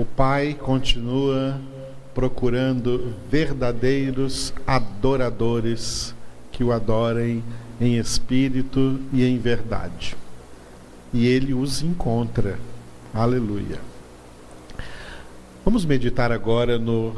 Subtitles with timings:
[0.00, 1.60] o Pai continua
[2.14, 6.14] procurando verdadeiros adoradores
[6.50, 7.44] que o adorem
[7.78, 10.16] em espírito e em verdade.
[11.12, 12.58] E ele os encontra.
[13.12, 13.78] Aleluia.
[15.66, 17.14] Vamos meditar agora no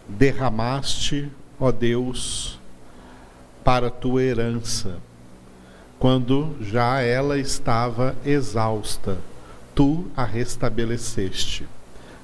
[0.10, 2.60] derramaste, ó Deus,
[3.64, 4.98] para tua herança,
[6.00, 9.20] quando já ela estava exausta,
[9.76, 11.68] tu a restabeleceste.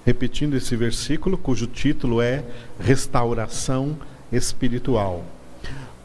[0.03, 2.43] Repetindo esse versículo, cujo título é
[2.79, 3.95] Restauração
[4.31, 5.23] Espiritual.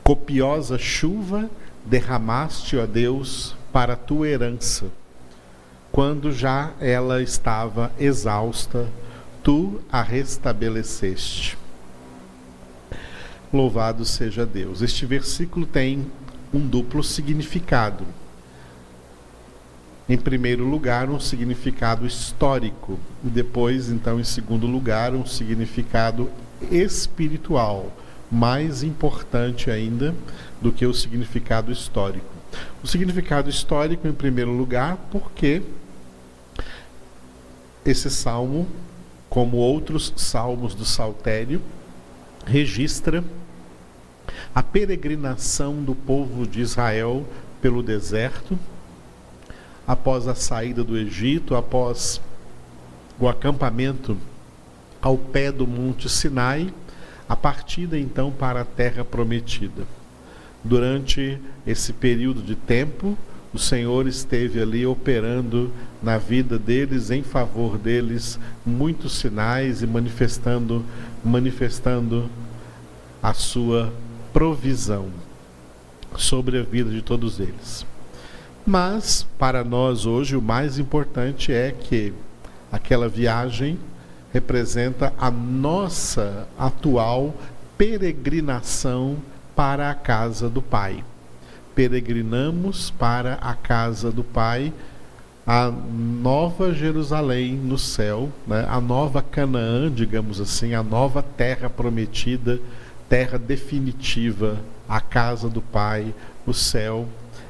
[0.04, 1.48] Copiosa chuva
[1.86, 4.86] derramaste, ó Deus, para tua herança,
[5.90, 8.88] quando já ela estava exausta,
[9.42, 11.56] tu a restabeleceste.
[13.52, 14.82] Louvado seja Deus.
[14.82, 16.06] Este versículo tem
[16.52, 18.04] um duplo significado.
[20.08, 26.30] Em primeiro lugar, um significado histórico, e depois, então, em segundo lugar, um significado
[26.70, 27.92] espiritual,
[28.30, 30.14] mais importante ainda
[30.60, 32.26] do que o significado histórico.
[32.82, 35.62] O significado histórico, em primeiro lugar, porque
[37.84, 38.66] esse salmo
[39.28, 41.60] como outros salmos do Saltério,
[42.46, 43.22] registra
[44.54, 47.26] a peregrinação do povo de Israel
[47.60, 48.58] pelo deserto,
[49.86, 52.20] após a saída do Egito, após
[53.18, 54.16] o acampamento
[55.00, 56.72] ao pé do Monte Sinai,
[57.28, 59.86] a partida então para a terra prometida.
[60.64, 63.16] Durante esse período de tempo,
[63.52, 70.84] o Senhor esteve ali operando na vida deles, em favor deles, muitos sinais e manifestando,
[71.24, 72.28] manifestando
[73.22, 73.92] a sua
[74.32, 75.08] provisão
[76.16, 77.86] sobre a vida de todos eles.
[78.66, 82.12] Mas para nós hoje o mais importante é que
[82.70, 83.78] aquela viagem
[84.30, 87.34] representa a nossa atual
[87.78, 89.16] peregrinação
[89.56, 91.02] para a casa do Pai
[91.78, 94.72] peregrinamos para a casa do Pai,
[95.46, 98.66] a nova Jerusalém no céu, né?
[98.68, 102.58] a nova Canaã, digamos assim, a nova terra prometida,
[103.08, 104.58] terra definitiva,
[104.88, 106.12] a casa do Pai,
[106.44, 107.06] o céu.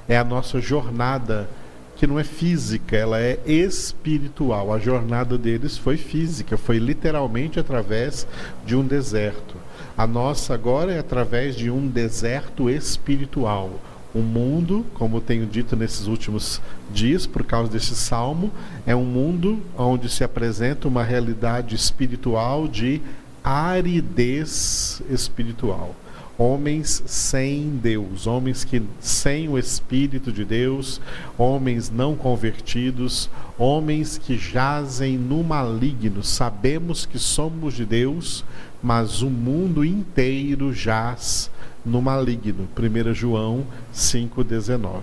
[0.06, 1.48] É a nossa jornada
[1.96, 4.74] que não é física, ela é espiritual.
[4.74, 8.26] A jornada deles foi física, foi literalmente através
[8.66, 9.56] de um deserto.
[9.96, 13.80] A nossa agora é através de um deserto espiritual
[14.18, 16.60] o mundo, como tenho dito nesses últimos
[16.92, 18.50] dias, por causa desse salmo,
[18.86, 23.00] é um mundo onde se apresenta uma realidade espiritual de
[23.42, 25.94] aridez espiritual.
[26.36, 31.00] Homens sem Deus, homens que sem o Espírito de Deus,
[31.36, 33.28] homens não convertidos,
[33.58, 36.22] homens que jazem no maligno.
[36.22, 38.44] Sabemos que somos de Deus,
[38.80, 41.50] mas o mundo inteiro jaz
[41.88, 42.68] no maligno.
[42.76, 45.02] 1 João 5,19.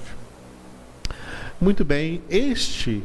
[1.59, 3.03] Muito bem, este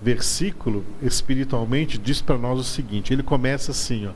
[0.00, 4.12] versículo espiritualmente diz para nós o seguinte: ele começa assim, ó,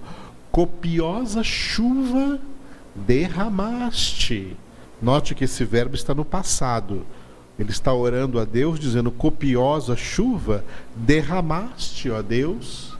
[0.50, 2.40] copiosa chuva
[2.94, 4.56] derramaste.
[5.00, 7.04] Note que esse verbo está no passado.
[7.58, 10.64] Ele está orando a Deus, dizendo: copiosa chuva
[10.94, 12.96] derramaste, ó Deus,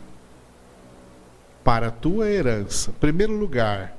[1.62, 2.92] para a tua herança.
[3.00, 3.96] Primeiro lugar,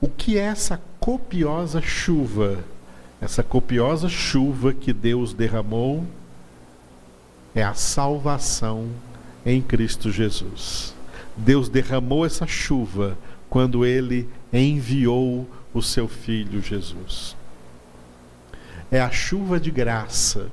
[0.00, 2.62] o que é essa copiosa chuva?
[3.20, 6.06] Essa copiosa chuva que Deus derramou
[7.56, 8.88] é a salvação
[9.44, 10.94] em Cristo Jesus.
[11.36, 13.18] Deus derramou essa chuva
[13.50, 17.36] quando ele enviou o seu filho Jesus.
[18.88, 20.52] É a chuva de graça,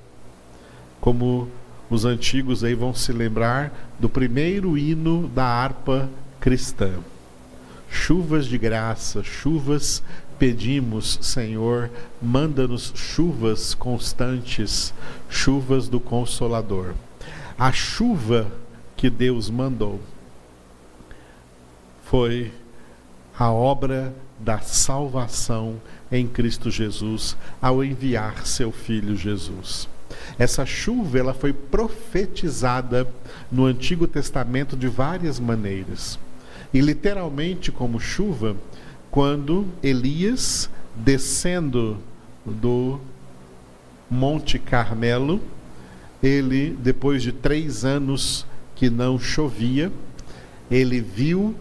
[1.00, 1.48] como
[1.92, 6.10] os antigos aí vão se lembrar do primeiro hino da harpa
[6.40, 7.00] cristã
[7.90, 10.04] chuvas de graça, chuvas
[10.40, 11.92] pedimos, Senhor,
[12.22, 14.94] manda-nos chuvas constantes,
[15.30, 16.94] chuvas do Consolador.
[17.58, 18.50] A chuva
[18.96, 20.00] que Deus mandou
[22.04, 22.52] foi
[23.38, 25.80] a obra da salvação
[26.12, 29.88] em Cristo Jesus ao enviar seu filho Jesus.
[30.38, 33.08] Essa chuva ela foi profetizada
[33.52, 36.18] no Antigo Testamento de várias maneiras
[36.74, 38.56] e literalmente como chuva,
[39.12, 41.98] quando Elias, descendo
[42.46, 43.00] do
[44.10, 45.42] Monte Carmelo,
[46.22, 48.46] ele, depois de três anos
[48.76, 49.92] que não chovia,
[50.70, 51.56] ele viu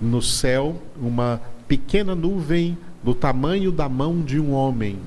[0.00, 4.98] no céu uma pequena nuvem do tamanho da mão de um homem.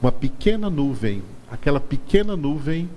[0.00, 1.22] Uma pequena nuvem.
[1.50, 2.88] Aquela pequena nuvem,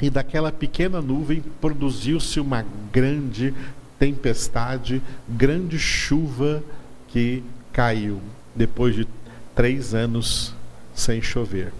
[0.00, 3.54] e daquela pequena nuvem produziu-se uma grande
[4.04, 6.62] tempestade, grande chuva
[7.08, 7.42] que
[7.72, 8.20] caiu
[8.54, 9.08] depois de
[9.54, 10.54] três anos
[10.94, 11.72] sem chover.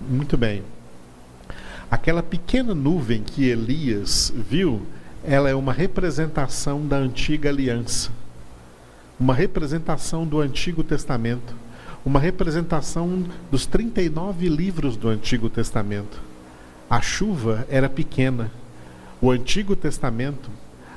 [0.00, 0.62] Muito bem.
[1.90, 4.86] Aquela pequena nuvem que Elias viu,
[5.24, 8.10] ela é uma representação da antiga aliança,
[9.18, 11.56] uma representação do Antigo Testamento,
[12.04, 16.20] uma representação dos 39 livros do Antigo Testamento.
[16.88, 18.50] A chuva era pequena.
[19.20, 20.50] O Antigo Testamento,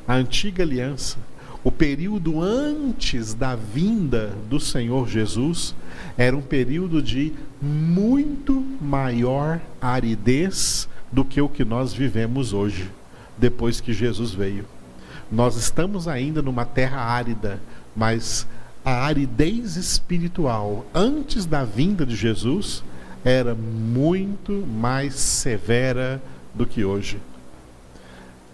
[0.08, 1.18] a antiga aliança,
[1.64, 5.76] o período antes da vinda do Senhor Jesus
[6.18, 12.90] era um período de muito maior aridez do que o que nós vivemos hoje,
[13.38, 14.66] depois que Jesus veio.
[15.32, 17.60] Nós estamos ainda numa terra árida,
[17.96, 18.48] mas
[18.86, 22.82] a aridez espiritual antes da vinda de Jesus
[23.26, 26.22] era muito mais severa
[26.56, 27.20] do que hoje.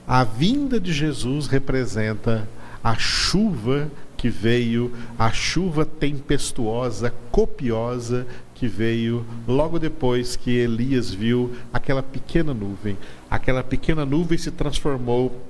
[0.07, 2.47] A vinda de Jesus representa
[2.83, 11.55] a chuva que veio, a chuva tempestuosa, copiosa que veio logo depois que Elias viu
[11.71, 12.97] aquela pequena nuvem.
[13.29, 15.41] Aquela pequena nuvem se transformou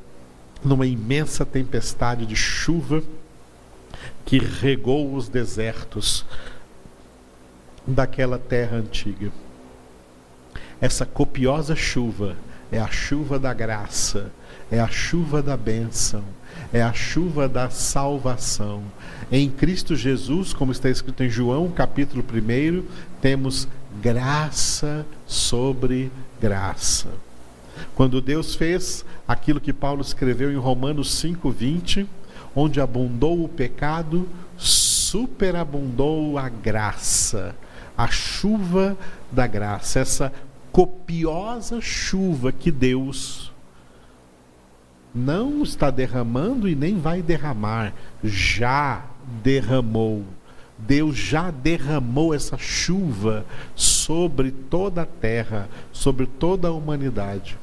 [0.64, 3.04] numa imensa tempestade de chuva
[4.26, 6.26] que regou os desertos
[7.86, 9.32] daquela terra antiga.
[10.84, 12.36] Essa copiosa chuva
[12.70, 14.32] é a chuva da graça,
[14.70, 16.24] é a chuva da bênção
[16.72, 18.84] é a chuva da salvação.
[19.32, 22.84] Em Cristo Jesus, como está escrito em João, capítulo 1,
[23.22, 23.68] temos
[24.02, 27.10] graça sobre graça.
[27.96, 32.08] Quando Deus fez aquilo que Paulo escreveu em Romanos 5:20,
[32.56, 34.28] onde abundou o pecado,
[34.58, 37.56] superabundou a graça,
[37.98, 38.98] a chuva
[39.32, 40.34] da graça, essa
[40.74, 43.54] copiosa chuva que Deus
[45.14, 47.94] não está derramando e nem vai derramar,
[48.24, 49.06] já
[49.44, 50.26] derramou.
[50.76, 57.56] Deus já derramou essa chuva sobre toda a terra, sobre toda a humanidade.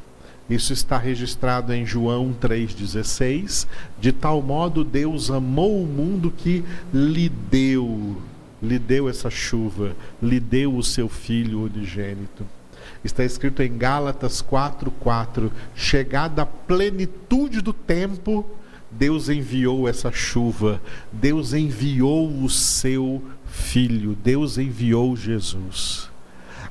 [0.49, 3.67] Isso está registrado em João 3,16.
[4.01, 6.65] De tal modo Deus amou o mundo que
[6.95, 8.23] lhe deu,
[8.63, 12.60] lhe deu essa chuva, lhe deu o seu Filho unigênito.
[13.03, 18.45] Está escrito em Gálatas 4:4, chegada a plenitude do tempo,
[18.91, 20.83] Deus enviou essa chuva,
[21.13, 26.11] Deus enviou o seu filho, Deus enviou Jesus.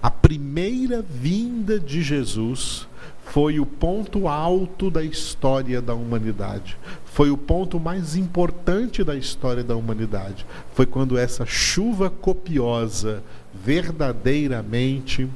[0.02, 2.88] A primeira vinda de Jesus
[3.26, 6.78] foi o ponto alto da história da humanidade.
[7.06, 10.46] Foi o ponto mais importante da história da humanidade.
[10.74, 13.22] Foi quando essa chuva copiosa
[13.54, 15.30] verdadeiramente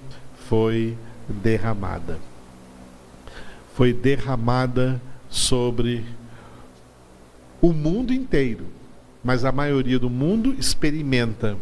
[0.48, 0.98] foi
[1.28, 2.20] derramada.
[3.76, 6.06] Foi derramada sobre
[7.62, 8.66] o mundo inteiro,
[9.24, 11.58] mas a maioria do mundo experimenta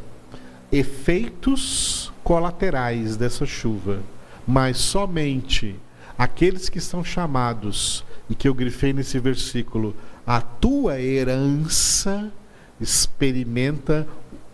[0.72, 4.02] efeitos colaterais dessa chuva,
[4.48, 5.76] mas somente
[6.18, 9.96] aqueles que são chamados, e que eu grifei nesse versículo,
[10.26, 12.32] a tua herança
[12.80, 14.08] experimenta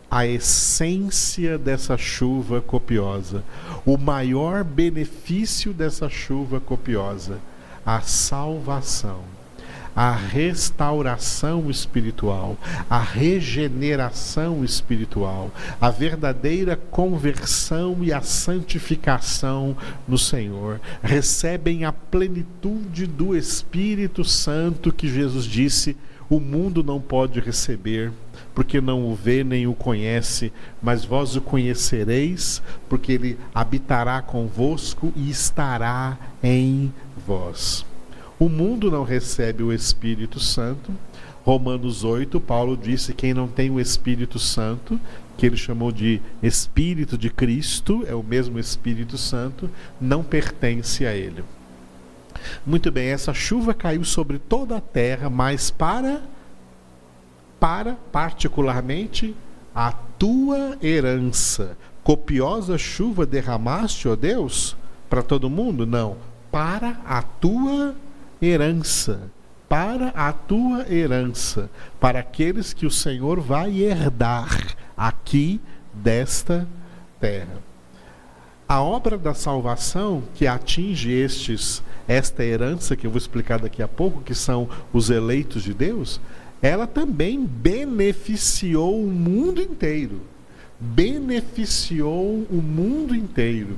[0.09, 3.43] a essência dessa chuva copiosa,
[3.85, 7.39] o maior benefício dessa chuva copiosa,
[7.85, 9.21] a salvação,
[9.95, 12.55] a restauração espiritual,
[12.89, 19.75] a regeneração espiritual, a verdadeira conversão e a santificação
[20.07, 20.79] no Senhor.
[21.01, 25.97] Recebem a plenitude do Espírito Santo que Jesus disse:
[26.29, 28.11] o mundo não pode receber
[28.57, 32.59] porque não o vê nem o conhece, mas vós o conhecereis,
[32.89, 36.91] porque ele habitará convosco e estará em
[37.27, 37.85] vós.
[38.39, 40.91] O mundo não recebe o Espírito Santo.
[41.45, 44.99] Romanos 8, Paulo disse: quem não tem o Espírito Santo,
[45.37, 49.69] que ele chamou de Espírito de Cristo, é o mesmo Espírito Santo,
[50.01, 51.43] não pertence a ele.
[52.65, 56.23] Muito bem, essa chuva caiu sobre toda a terra, mas para
[57.59, 59.35] para particularmente
[59.73, 61.77] a tua herança.
[62.03, 64.75] Copiosa chuva derramaste, ó Deus,
[65.09, 65.85] para todo mundo?
[65.85, 66.17] Não,
[66.51, 67.95] para a tua
[68.41, 69.31] herança.
[69.67, 75.59] Para a tua herança, para aqueles que o Senhor vai herdar aqui
[75.93, 76.65] desta
[77.19, 77.67] terra.
[78.67, 83.87] a obra da salvação que atinge estes esta herança que eu vou explicar daqui a
[83.87, 86.21] pouco, que são os eleitos de Deus,
[86.61, 90.21] ela também beneficiou o mundo inteiro.
[90.79, 93.77] Beneficiou o mundo inteiro.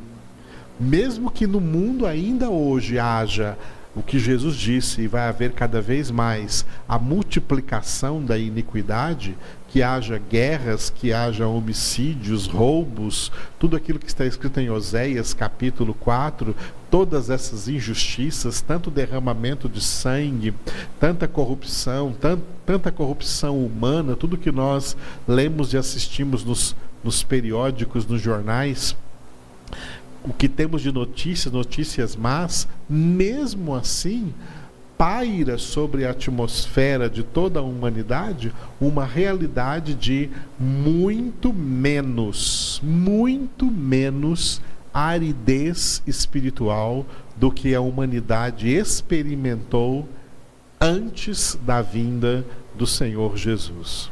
[0.80, 3.58] Mesmo que no mundo ainda hoje haja
[3.96, 9.36] o que Jesus disse, e vai haver cada vez mais a multiplicação da iniquidade,
[9.68, 15.94] que haja guerras, que haja homicídios, roubos, tudo aquilo que está escrito em Oséias capítulo
[15.94, 16.56] 4,
[16.90, 20.54] todas essas injustiças, tanto derramamento de sangue,
[21.00, 28.06] tanta corrupção, tant, tanta corrupção humana, tudo que nós lemos e assistimos nos, nos periódicos,
[28.06, 28.96] nos jornais,
[30.24, 34.34] o que temos de notícias, notícias más, mesmo assim,
[34.98, 40.30] paira sobre a atmosfera de toda a humanidade uma realidade de
[40.60, 44.62] muito menos, muito menos
[44.94, 47.06] aridez espiritual
[47.36, 50.08] do que a humanidade experimentou
[50.80, 54.10] antes da vinda do Senhor Jesus.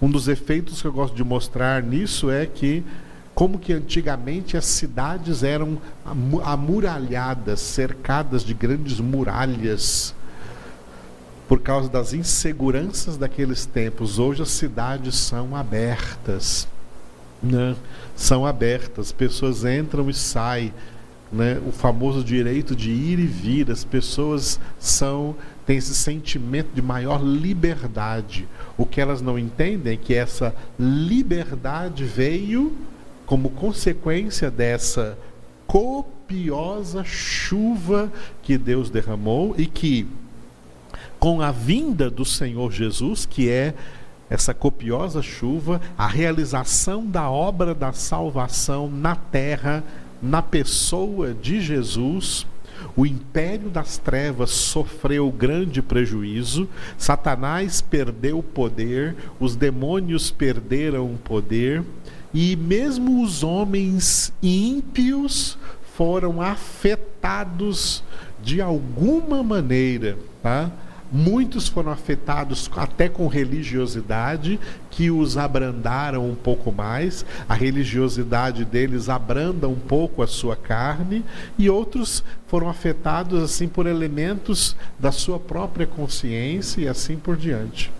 [0.00, 2.84] Um dos efeitos que eu gosto de mostrar nisso é que
[3.34, 5.78] como que antigamente as cidades eram
[6.44, 10.14] amuralhadas, cercadas de grandes muralhas,
[11.48, 14.18] por causa das inseguranças daqueles tempos.
[14.18, 16.68] Hoje as cidades são abertas,
[17.42, 17.74] né?
[18.22, 20.72] São abertas, pessoas entram e saem,
[21.32, 21.60] né?
[21.66, 25.34] o famoso direito de ir e vir, as pessoas são
[25.66, 28.46] têm esse sentimento de maior liberdade.
[28.78, 32.72] O que elas não entendem é que essa liberdade veio
[33.26, 35.18] como consequência dessa
[35.66, 40.06] copiosa chuva que Deus derramou e que
[41.18, 43.74] com a vinda do Senhor Jesus, que é
[44.32, 49.84] essa copiosa chuva, a realização da obra da salvação na terra,
[50.22, 52.46] na pessoa de Jesus,
[52.96, 61.18] o império das trevas sofreu grande prejuízo, Satanás perdeu o poder, os demônios perderam o
[61.18, 61.84] poder,
[62.32, 65.58] e mesmo os homens ímpios
[65.94, 68.02] foram afetados
[68.42, 70.70] de alguma maneira, tá?
[71.12, 74.58] Muitos foram afetados até com religiosidade,
[74.90, 77.24] que os abrandaram um pouco mais.
[77.46, 81.22] A religiosidade deles abranda um pouco a sua carne,
[81.58, 87.92] e outros foram afetados assim por elementos da sua própria consciência e assim por diante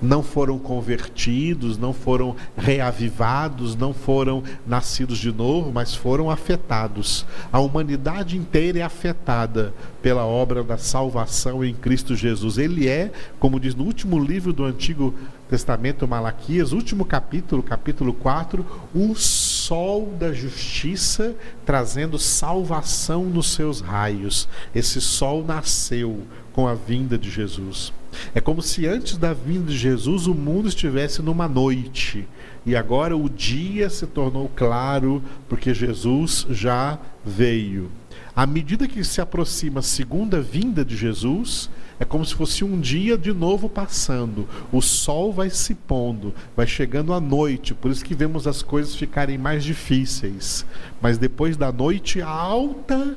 [0.00, 7.24] não foram convertidos, não foram reavivados, não foram nascidos de novo, mas foram afetados.
[7.52, 9.72] A humanidade inteira é afetada
[10.02, 12.58] pela obra da salvação em Cristo Jesus.
[12.58, 15.14] Ele é, como diz no último livro do Antigo
[15.48, 24.48] Testamento, Malaquias, último capítulo, capítulo 4, o sol da justiça trazendo salvação nos seus raios.
[24.74, 26.22] Esse sol nasceu
[26.56, 27.92] com a vinda de Jesus.
[28.34, 32.26] É como se antes da vinda de Jesus o mundo estivesse numa noite
[32.64, 37.90] e agora o dia se tornou claro porque Jesus já veio.
[38.34, 41.68] À medida que se aproxima a segunda vinda de Jesus,
[42.00, 44.48] é como se fosse um dia de novo passando.
[44.72, 48.94] O sol vai se pondo, vai chegando a noite, por isso que vemos as coisas
[48.94, 50.64] ficarem mais difíceis.
[51.02, 53.16] Mas depois da noite alta,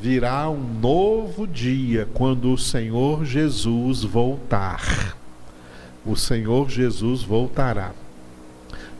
[0.00, 5.16] virá um novo dia quando o Senhor Jesus voltar.
[6.04, 7.92] O Senhor Jesus voltará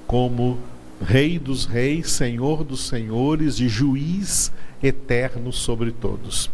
[0.07, 0.59] como
[1.01, 4.51] Rei dos Reis, Senhor dos Senhores e Juiz
[4.83, 6.51] eterno sobre todos.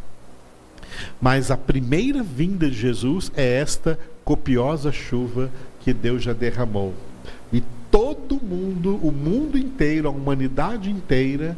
[1.21, 6.93] Mas a primeira vinda de Jesus é esta copiosa chuva que Deus já derramou.
[7.53, 11.57] E todo mundo, o mundo inteiro, a humanidade inteira,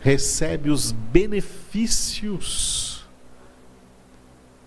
[0.00, 2.88] recebe os benefícios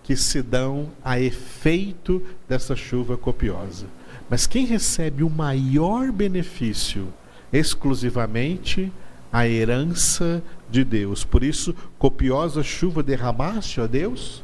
[0.02, 3.86] que se dão a efeito dessa chuva copiosa.
[4.28, 7.12] Mas quem recebe o maior benefício
[7.52, 8.92] exclusivamente
[9.32, 11.24] a herança de Deus.
[11.24, 14.42] Por isso, copiosa chuva derramaste, ó Deus,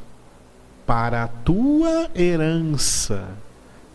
[0.87, 3.29] para a tua herança.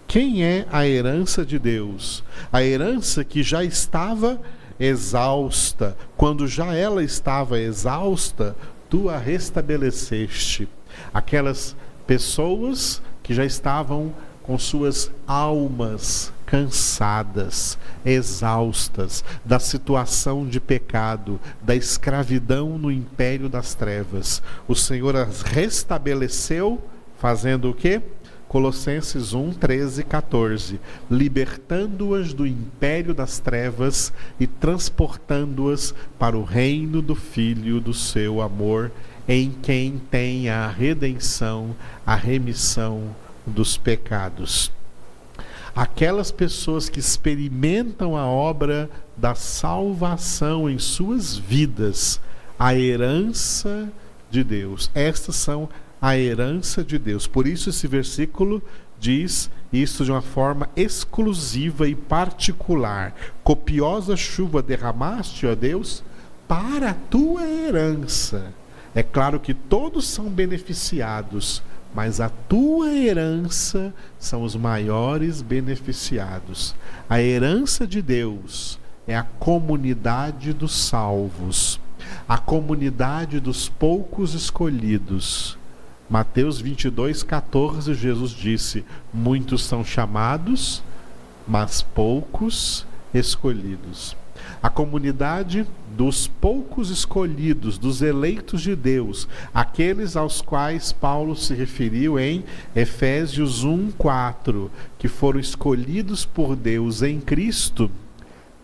[0.07, 2.23] Quem é a herança de Deus?
[2.51, 4.39] A herança que já estava
[4.83, 8.55] exausta, quando já ela estava exausta,
[8.89, 10.67] tu a restabeleceste.
[11.13, 11.75] Aquelas
[12.05, 14.13] pessoas que já estavam
[14.43, 24.43] com suas almas cansadas, exaustas da situação de pecado, da escravidão no império das trevas.
[24.67, 26.79] O Senhor as restabeleceu,
[27.17, 28.01] fazendo o quê?
[28.53, 30.79] Colossenses 1, 13 e 14.
[31.09, 38.91] Libertando-as do império das trevas e transportando-as para o reino do Filho do seu amor,
[39.27, 44.71] em quem tem a redenção, a remissão dos pecados.
[45.75, 52.21] Aquelas pessoas que experimentam a obra da salvação em suas vidas,
[52.59, 53.91] a herança
[54.29, 54.91] de Deus.
[54.93, 55.67] Estas são
[56.03, 57.27] a herança de Deus.
[57.27, 58.61] Por isso esse versículo
[58.99, 63.15] diz isso de uma forma exclusiva e particular.
[63.41, 66.03] Copiosa chuva derramaste, ó Deus,
[66.45, 68.51] para a tua herança.
[68.93, 71.63] É claro que todos são beneficiados,
[71.95, 76.75] mas a tua herança são os maiores beneficiados.
[77.09, 81.79] A herança de Deus é a comunidade dos salvos,
[82.27, 85.57] a comunidade dos poucos escolhidos
[86.13, 90.83] Mateus 22, 14, Jesus disse: Muitos são chamados,
[91.47, 94.15] mas poucos escolhidos.
[94.61, 95.65] A comunidade
[95.97, 102.43] dos poucos escolhidos, dos eleitos de Deus, aqueles aos quais Paulo se referiu em
[102.75, 107.89] Efésios 1, 4, que foram escolhidos por Deus em Cristo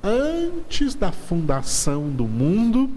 [0.04, 2.92] antes da fundação do mundo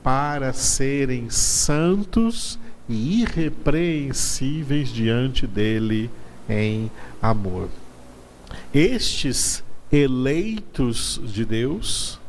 [0.00, 2.56] para serem santos
[2.88, 6.10] e irrepreensíveis diante dele
[6.48, 6.90] em
[7.20, 7.68] amor.
[8.72, 12.20] Estes eleitos de Deus,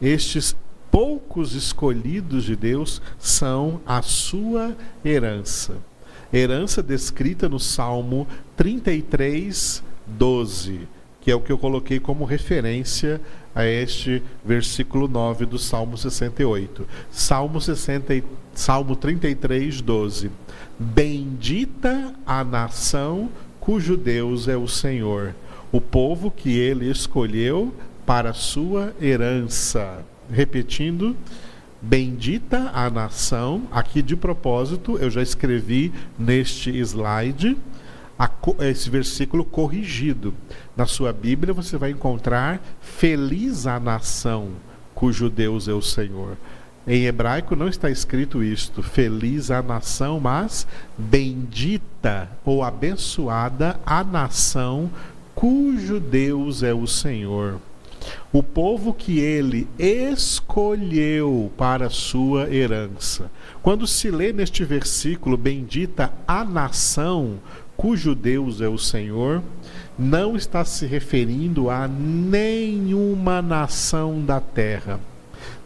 [0.00, 0.56] estes
[0.90, 5.76] poucos escolhidos de Deus, são a sua herança.
[6.32, 10.88] Herança descrita no Salmo 33, 12,
[11.20, 13.20] que é o que eu coloquei como referência
[13.54, 16.86] a este versículo 9 do Salmo 68.
[17.10, 20.30] Salmo 63 Salmo 33, 12.
[20.78, 25.34] Bendita a nação cujo Deus é o Senhor,
[25.70, 27.72] o povo que ele escolheu
[28.04, 30.04] para sua herança.
[30.30, 31.16] Repetindo,
[31.80, 37.56] bendita a nação, aqui de propósito, eu já escrevi neste slide
[38.60, 40.34] esse versículo corrigido.
[40.76, 44.50] Na sua Bíblia você vai encontrar feliz a nação
[44.94, 46.36] cujo Deus é o Senhor.
[46.86, 54.90] Em hebraico não está escrito isto: feliz a nação, mas bendita ou abençoada a nação
[55.34, 57.60] cujo Deus é o Senhor.
[58.32, 63.30] O povo que ele escolheu para sua herança.
[63.62, 67.38] Quando se lê neste versículo, bendita a nação
[67.80, 69.42] cujo Deus é o Senhor,
[69.98, 75.00] não está se referindo a nenhuma nação da terra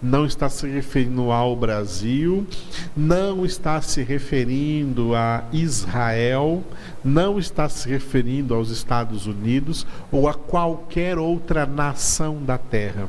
[0.00, 2.46] não está se referindo ao Brasil,
[2.94, 6.62] não está se referindo a Israel,
[7.03, 13.09] não está se referindo aos Estados Unidos ou a qualquer outra nação da terra.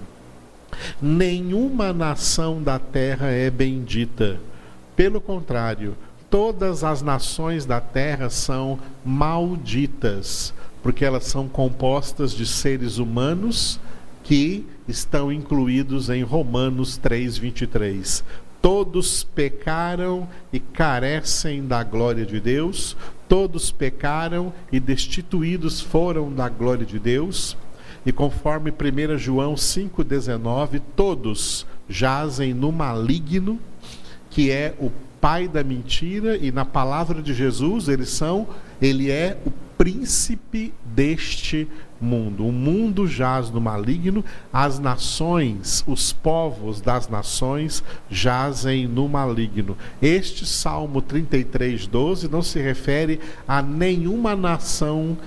[1.01, 4.39] Nenhuma nação da terra é bendita.
[4.95, 5.95] Pelo contrário,
[6.29, 13.79] todas as nações da terra são malditas, porque elas são compostas de seres humanos
[14.23, 18.23] que estão incluídos em Romanos 3:23.
[18.61, 22.97] Todos pecaram e carecem da glória de Deus,
[23.29, 27.55] todos pecaram e destituídos foram da glória de Deus.
[28.05, 33.59] E conforme 1 João 5,19, todos jazem no maligno,
[34.29, 34.91] que é o
[35.25, 38.47] pai da mentira, e na palavra de Jesus, eles são,
[38.79, 41.67] ele é o príncipe deste
[41.99, 42.47] mundo.
[42.47, 49.75] O mundo jaz no maligno, as nações, os povos das nações jazem no maligno.
[49.99, 55.17] Este Salmo 33, 12 não se refere a nenhuma nação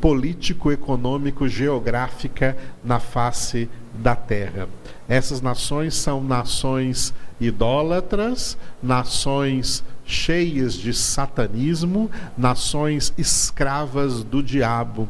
[0.00, 4.68] político-econômico geográfica na face da terra.
[5.08, 15.08] Essas nações são nações idólatras, nações cheias de satanismo, nações escravas do diabo,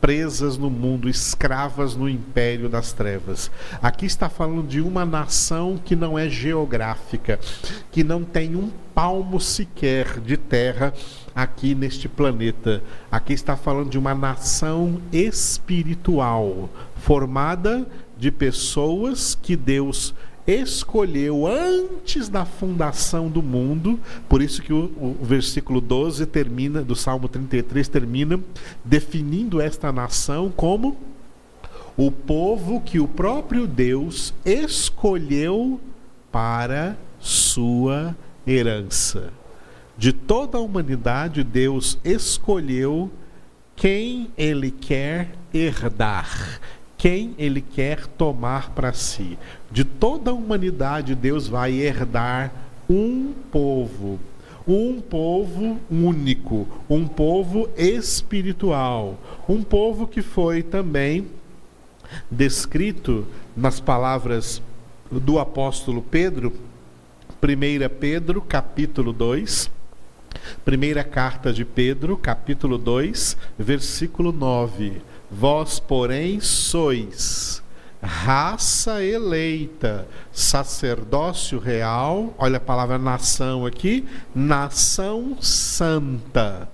[0.00, 3.50] presas no mundo, escravas no império das trevas.
[3.80, 7.38] Aqui está falando de uma nação que não é geográfica,
[7.92, 10.92] que não tem um palmo sequer de terra
[11.32, 12.82] aqui neste planeta.
[13.12, 17.86] Aqui está falando de uma nação espiritual, formada
[18.18, 20.14] de pessoas que Deus
[20.46, 26.96] escolheu antes da fundação do mundo, por isso que o, o, versículo 12 termina, do
[26.96, 28.40] Salmo 33 termina
[28.84, 30.96] definindo esta nação como
[31.96, 35.80] o povo que o próprio Deus escolheu
[36.30, 39.32] para sua herança.
[39.96, 43.10] De toda a humanidade, Deus escolheu
[43.76, 46.60] quem ele quer herdar,
[46.96, 49.38] quem ele quer tomar para si.
[49.72, 52.52] De toda a humanidade, Deus vai herdar
[52.90, 54.20] um povo,
[54.68, 61.26] um povo único, um povo espiritual, um povo que foi também
[62.30, 64.60] descrito nas palavras
[65.10, 66.52] do apóstolo Pedro,
[67.42, 69.70] 1 Pedro, capítulo 2.
[70.66, 75.00] Primeira carta de Pedro, capítulo 2, versículo 9.
[75.30, 77.62] Vós, porém, sois
[78.02, 86.68] raça eleita, sacerdócio real, olha a palavra nação aqui, nação santa,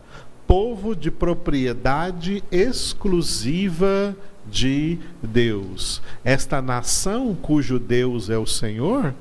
[0.47, 6.01] povo de propriedade exclusiva de Deus.
[6.25, 9.15] Esta nação cujo Deus é o Senhor,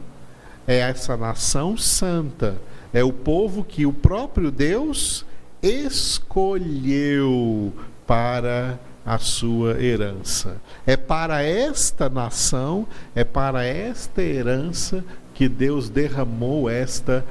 [0.66, 2.62] é essa nação santa,
[2.94, 5.26] é o povo que o próprio Deus
[5.62, 6.94] escolheu
[8.06, 10.58] para a sua herança.
[10.86, 15.02] É para esta nação, é para esta herança
[15.34, 17.24] que Deus derramou esta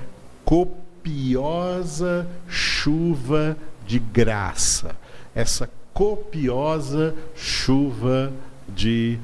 [0.43, 4.97] copiosa chuva de graça,
[5.35, 8.33] essa copiosa chuva
[8.67, 9.19] de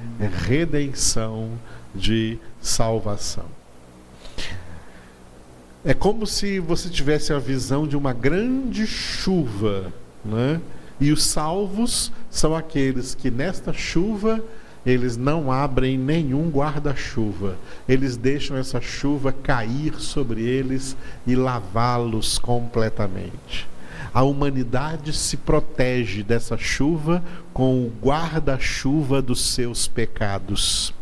[0.47, 1.53] redenção,
[1.95, 3.47] de salvação.
[5.83, 9.91] É como se você tivesse a visão de uma grande chuva,
[10.23, 10.61] né?
[11.01, 14.43] E os salvos são aqueles que nesta chuva
[14.85, 17.57] eles não abrem nenhum guarda-chuva.
[17.87, 23.69] Eles deixam essa chuva cair sobre eles e lavá-los completamente.
[24.15, 30.93] A humanidade se protege dessa chuva com o guarda-chuva dos seus pecados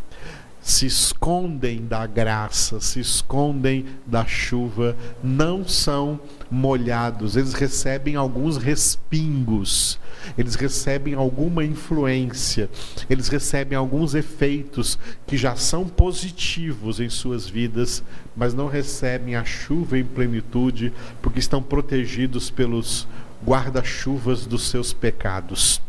[0.60, 9.98] se escondem da graça, se escondem da chuva, não são molhados, eles recebem alguns respingos,
[10.36, 12.68] eles recebem alguma influência,
[13.08, 18.02] eles recebem alguns efeitos que já são positivos em suas vidas,
[18.36, 23.06] mas não recebem a chuva em plenitude, porque estão protegidos pelos
[23.46, 25.80] guarda-chuvas dos seus pecados.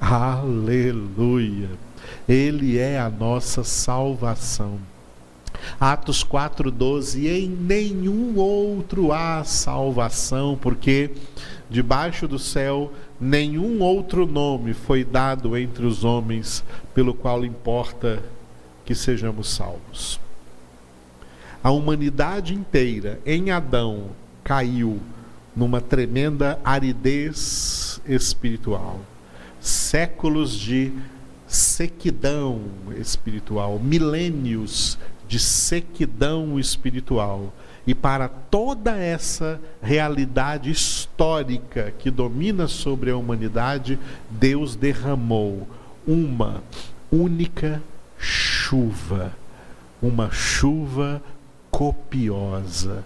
[0.00, 1.68] Aleluia!
[2.28, 4.78] Ele é a nossa salvação.
[5.78, 11.10] Atos 4,12: Em nenhum outro há salvação, porque
[11.72, 16.62] debaixo do céu nenhum outro nome foi dado entre os homens
[16.94, 18.22] pelo qual importa
[18.84, 20.20] que sejamos salvos.
[21.64, 24.10] A humanidade inteira em Adão
[24.44, 25.00] caiu
[25.56, 29.00] numa tremenda aridez espiritual.
[29.58, 30.92] Séculos de
[31.46, 32.62] sequidão
[32.98, 37.52] espiritual, milênios de sequidão espiritual.
[37.86, 43.98] E para toda essa realidade histórica que domina sobre a humanidade,
[44.30, 45.68] Deus derramou
[46.06, 46.62] uma
[47.10, 47.82] única
[48.16, 49.32] chuva,
[50.00, 51.20] uma chuva
[51.70, 53.04] copiosa.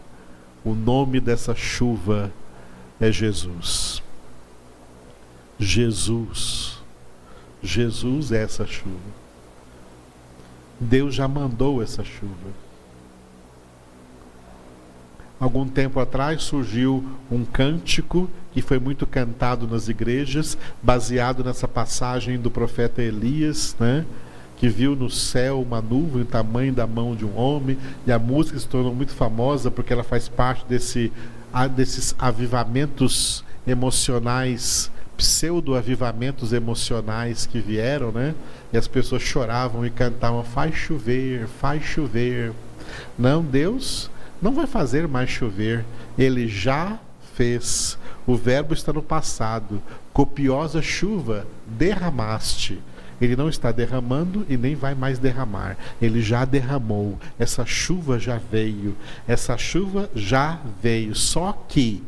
[0.62, 2.30] O nome dessa chuva
[3.00, 4.02] é Jesus.
[5.58, 6.78] Jesus.
[7.62, 9.26] Jesus é essa chuva.
[10.78, 12.65] Deus já mandou essa chuva.
[15.38, 22.38] Algum tempo atrás surgiu um cântico que foi muito cantado nas igrejas, baseado nessa passagem
[22.38, 24.06] do profeta Elias, né?
[24.56, 28.58] que viu no céu uma nuvem tamanho da mão de um homem, e a música
[28.58, 31.12] se tornou muito famosa porque ela faz parte desse,
[31.74, 38.34] desses avivamentos emocionais, pseudo-avivamentos emocionais que vieram, né?
[38.72, 42.52] E as pessoas choravam e cantavam: faz chover, faz chover.
[43.18, 45.84] Não, Deus não vai fazer mais chover,
[46.18, 46.98] ele já
[47.34, 47.98] fez.
[48.26, 49.82] O verbo está no passado.
[50.12, 52.80] Copiosa chuva derramaste.
[53.20, 55.76] Ele não está derramando e nem vai mais derramar.
[56.00, 57.18] Ele já derramou.
[57.38, 58.96] Essa chuva já veio.
[59.26, 61.14] Essa chuva já veio.
[61.14, 62.02] Só que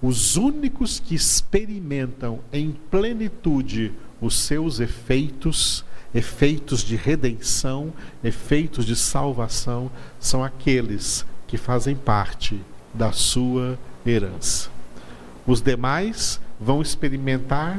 [0.00, 5.84] os únicos que experimentam em plenitude os seus efeitos,
[6.14, 12.58] efeitos de redenção, efeitos de salvação, são aqueles que fazem parte
[12.94, 14.70] da sua herança.
[15.46, 17.78] Os demais vão experimentar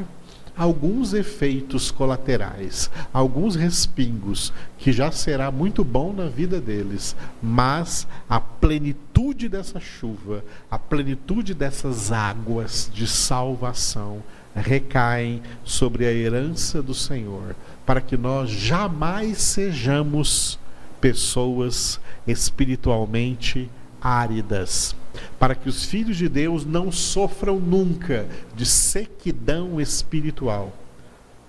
[0.56, 8.38] alguns efeitos colaterais, alguns respingos, que já será muito bom na vida deles, mas a
[8.38, 14.22] plenitude dessa chuva, a plenitude dessas águas de salvação
[14.54, 20.60] recaem sobre a herança do Senhor, para que nós jamais sejamos
[21.04, 24.96] pessoas espiritualmente áridas,
[25.38, 30.72] para que os filhos de Deus não sofram nunca de sequidão espiritual,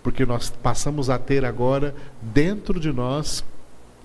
[0.03, 3.45] porque nós passamos a ter agora dentro de nós,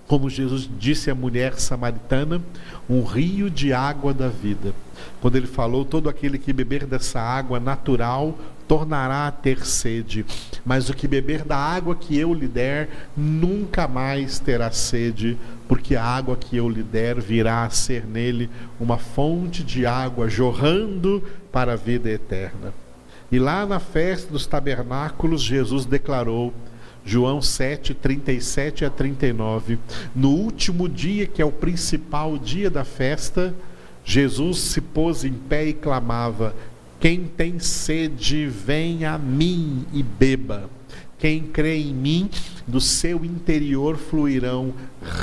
[0.06, 2.40] como Jesus disse à mulher samaritana,
[2.88, 4.72] um rio de água da vida.
[5.20, 8.38] Quando ele falou: todo aquele que beber dessa água natural
[8.70, 10.24] tornará a ter sede,
[10.64, 15.96] mas o que beber da água que eu lhe der nunca mais terá sede, porque
[15.96, 21.20] a água que eu lhe der virá a ser nele uma fonte de água jorrando
[21.50, 22.72] para a vida eterna.
[23.33, 26.54] E lá na festa dos tabernáculos, Jesus declarou,
[27.04, 29.80] João 7, 37 a 39,
[30.14, 33.52] no último dia, que é o principal dia da festa,
[34.04, 36.54] Jesus se pôs em pé e clamava:
[37.00, 40.68] quem tem sede, vem a mim e beba.
[41.18, 42.28] Quem crê em mim,
[42.66, 44.74] do seu interior fluirão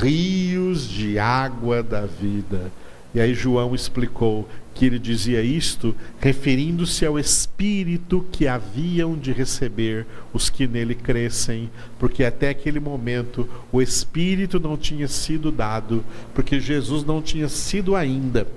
[0.02, 2.72] rios de água da vida.
[3.14, 10.06] E aí João explicou que ele dizia isto referindo-se ao Espírito que haviam de receber
[10.34, 16.60] os que nele crescem, porque até aquele momento o Espírito não tinha sido dado, porque
[16.60, 18.48] Jesus não tinha sido ainda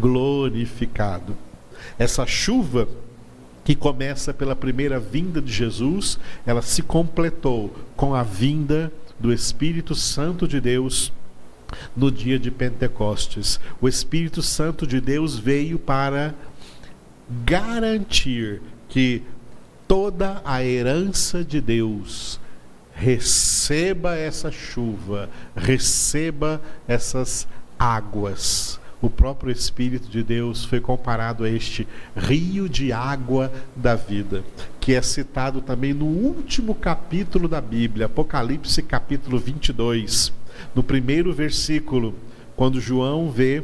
[0.00, 1.45] glorificado.
[1.98, 2.88] Essa chuva
[3.64, 9.94] que começa pela primeira vinda de Jesus, ela se completou com a vinda do Espírito
[9.94, 11.12] Santo de Deus
[11.96, 13.58] no dia de Pentecostes.
[13.80, 16.34] O Espírito Santo de Deus veio para
[17.44, 19.22] garantir que
[19.88, 22.38] toda a herança de Deus
[22.94, 31.86] receba essa chuva, receba essas águas o próprio Espírito de Deus foi comparado a este
[32.16, 34.42] rio de água da vida,
[34.80, 40.32] que é citado também no último capítulo da Bíblia, Apocalipse capítulo 22,
[40.74, 42.14] no primeiro versículo,
[42.54, 43.62] quando João vê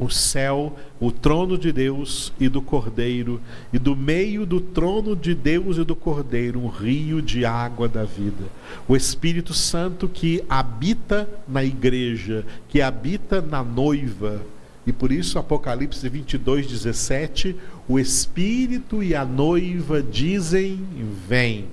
[0.00, 3.38] o céu, o trono de Deus e do Cordeiro,
[3.70, 8.04] e do meio do trono de Deus e do Cordeiro, um rio de água da
[8.04, 8.46] vida.
[8.88, 14.40] O Espírito Santo que habita na igreja, que habita na noiva.
[14.86, 17.54] E por isso, Apocalipse 22, 17,
[17.86, 20.80] o Espírito e a noiva dizem:
[21.28, 21.66] Vem.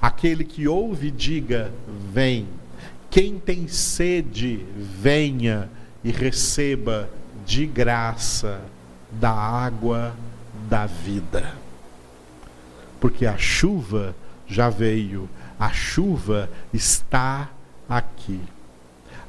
[0.00, 1.70] Aquele que ouve, diga:
[2.12, 2.46] Vem.
[3.10, 5.68] Quem tem sede, venha
[6.02, 7.08] e receba
[7.48, 8.60] de graça
[9.10, 10.14] da água
[10.68, 11.54] da vida.
[13.00, 14.14] Porque a chuva
[14.46, 17.48] já veio, a chuva está
[17.88, 18.38] aqui.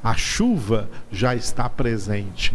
[0.04, 2.54] A chuva já está presente.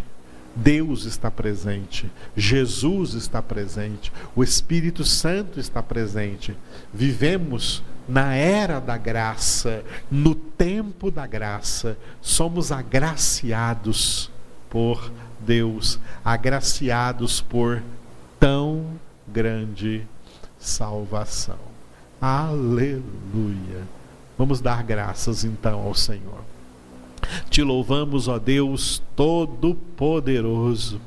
[0.56, 6.56] Deus está presente, Jesus está presente, o Espírito Santo está presente.
[6.94, 14.32] Vivemos na era da graça, no tempo da graça, somos agraciados
[14.70, 15.12] por
[15.46, 17.82] Deus, agraciados por
[18.40, 18.86] tão
[19.28, 20.06] grande
[20.58, 21.60] salvação.
[22.20, 23.84] Aleluia.
[24.38, 26.44] Vamos dar graças então ao Senhor.
[27.50, 31.00] Te louvamos, ó Deus Todo-Poderoso.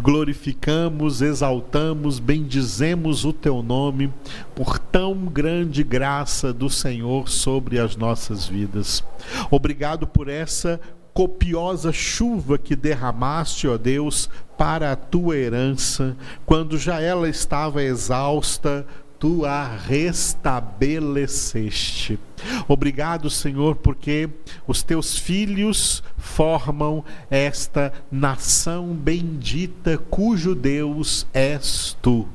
[0.00, 4.12] Glorificamos, exaltamos, bendizemos o teu nome
[4.54, 9.02] por tão grande graça do Senhor sobre as nossas vidas.
[9.50, 10.80] Obrigado por essa
[11.14, 18.84] copiosa chuva que derramaste, ó Deus, para a tua herança, quando já ela estava exausta,
[19.16, 22.18] tu a restabeleceste.
[22.66, 24.28] Obrigado, Senhor, porque
[24.66, 32.26] os teus filhos formam esta nação bendita, cujo Deus és tu.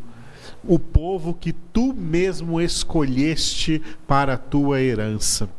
[0.63, 5.49] O povo que tu mesmo escolheste para a tua herança.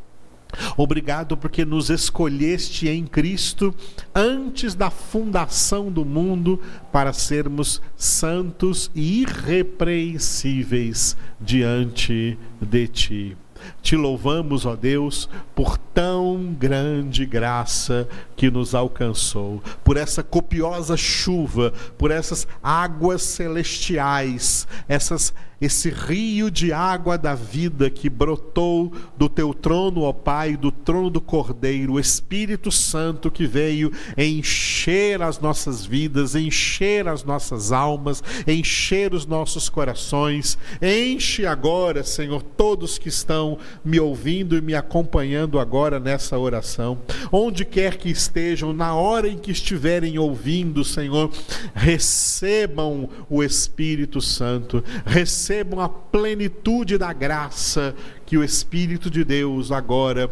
[0.76, 3.74] Obrigado porque nos escolheste em Cristo
[4.14, 6.60] antes da fundação do mundo
[6.92, 13.36] para sermos santos e irrepreensíveis diante de Ti.
[13.82, 21.72] Te louvamos, ó Deus, por tão grande graça que nos alcançou, por essa copiosa chuva,
[21.98, 29.52] por essas águas celestiais, essas esse rio de água da vida que brotou do teu
[29.52, 35.84] trono, ó Pai, do trono do Cordeiro, o Espírito Santo que veio encher as nossas
[35.84, 40.56] vidas, encher as nossas almas, encher os nossos corações.
[40.80, 46.98] Enche agora, Senhor, todos que estão me ouvindo e me acompanhando agora nessa oração,
[47.30, 51.30] onde quer que estejam, na hora em que estiverem ouvindo, Senhor,
[51.74, 57.92] recebam o Espírito Santo, recebam recebam a plenitude da graça
[58.24, 60.30] que o Espírito de Deus agora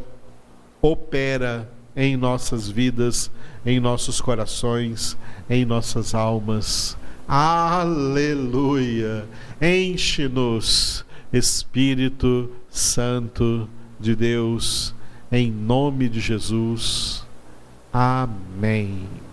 [0.81, 3.29] opera em nossas vidas,
[3.67, 5.19] em nossos corações,
[5.51, 6.97] em nossas almas.
[7.27, 8.07] Aleluia!
[9.61, 14.95] Enche-nos, Espírito Santo de Deus,
[15.33, 17.27] em nome de Jesus.
[17.93, 19.28] Amém.